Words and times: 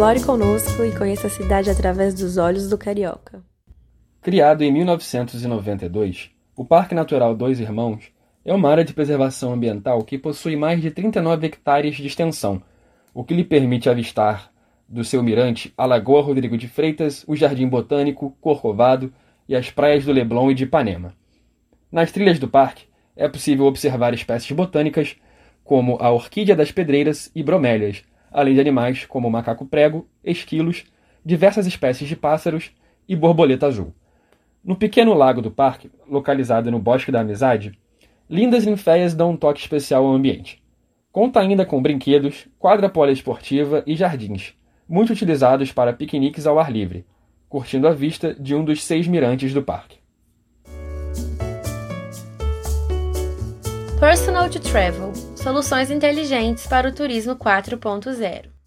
Explore 0.00 0.24
conosco 0.24 0.82
e 0.82 0.96
conheça 0.96 1.26
a 1.26 1.30
cidade 1.30 1.68
através 1.68 2.14
dos 2.14 2.38
olhos 2.38 2.70
do 2.70 2.78
carioca. 2.78 3.44
Criado 4.22 4.62
em 4.62 4.72
1992, 4.72 6.30
o 6.56 6.64
Parque 6.64 6.94
Natural 6.94 7.34
Dois 7.34 7.60
Irmãos 7.60 8.10
é 8.42 8.54
uma 8.54 8.70
área 8.70 8.82
de 8.82 8.94
preservação 8.94 9.52
ambiental 9.52 10.02
que 10.02 10.16
possui 10.16 10.56
mais 10.56 10.80
de 10.80 10.90
39 10.90 11.46
hectares 11.46 11.96
de 11.96 12.06
extensão, 12.06 12.62
o 13.12 13.22
que 13.22 13.34
lhe 13.34 13.44
permite 13.44 13.90
avistar 13.90 14.50
do 14.88 15.04
seu 15.04 15.22
mirante 15.22 15.70
a 15.76 15.84
Lagoa 15.84 16.22
Rodrigo 16.22 16.56
de 16.56 16.66
Freitas, 16.66 17.22
o 17.28 17.36
Jardim 17.36 17.68
Botânico, 17.68 18.34
Corcovado 18.40 19.12
e 19.46 19.54
as 19.54 19.70
praias 19.70 20.06
do 20.06 20.12
Leblon 20.12 20.50
e 20.50 20.54
de 20.54 20.64
Ipanema. 20.64 21.12
Nas 21.92 22.10
trilhas 22.10 22.38
do 22.38 22.48
parque 22.48 22.86
é 23.14 23.28
possível 23.28 23.66
observar 23.66 24.14
espécies 24.14 24.52
botânicas 24.52 25.14
como 25.62 25.98
a 26.00 26.10
orquídea 26.10 26.56
das 26.56 26.72
pedreiras 26.72 27.30
e 27.34 27.42
bromélias, 27.42 28.02
além 28.32 28.54
de 28.54 28.60
animais 28.60 29.04
como 29.04 29.28
o 29.28 29.30
macaco 29.30 29.66
prego, 29.66 30.06
esquilos, 30.24 30.84
diversas 31.24 31.66
espécies 31.66 32.08
de 32.08 32.16
pássaros 32.16 32.70
e 33.08 33.16
borboleta 33.16 33.66
azul. 33.66 33.92
No 34.62 34.76
pequeno 34.76 35.14
lago 35.14 35.40
do 35.40 35.50
parque, 35.50 35.90
localizado 36.08 36.70
no 36.70 36.78
Bosque 36.78 37.10
da 37.10 37.20
Amizade, 37.20 37.78
lindas 38.28 38.66
ninféias 38.66 39.14
dão 39.14 39.30
um 39.30 39.36
toque 39.36 39.60
especial 39.60 40.04
ao 40.06 40.12
ambiente. 40.12 40.62
Conta 41.10 41.40
ainda 41.40 41.66
com 41.66 41.82
brinquedos, 41.82 42.46
quadra 42.58 42.88
poliesportiva 42.88 43.82
e 43.86 43.96
jardins, 43.96 44.54
muito 44.88 45.12
utilizados 45.12 45.72
para 45.72 45.92
piqueniques 45.92 46.46
ao 46.46 46.58
ar 46.58 46.70
livre, 46.70 47.04
curtindo 47.48 47.88
a 47.88 47.92
vista 47.92 48.34
de 48.34 48.54
um 48.54 48.64
dos 48.64 48.82
seis 48.84 49.08
mirantes 49.08 49.52
do 49.52 49.62
parque. 49.62 49.98
Personal 53.98 54.48
to 54.48 54.60
Travel 54.60 55.12
Soluções 55.42 55.90
inteligentes 55.90 56.66
para 56.66 56.88
o 56.88 56.92
turismo 56.92 57.34
4.0 57.34 58.59